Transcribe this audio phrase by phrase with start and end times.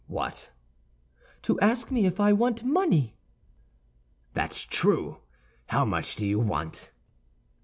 [0.07, 0.49] "What?"
[1.43, 3.13] "To ask me if I want money."
[4.33, 5.19] "That's true.
[5.67, 6.91] How much do you want?"